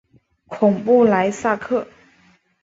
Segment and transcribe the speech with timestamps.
[0.47, 1.87] 孔布莱萨克。